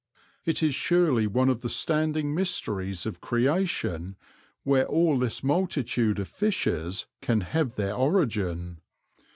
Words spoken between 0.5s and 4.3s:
is surely one of the standing mysteries of creation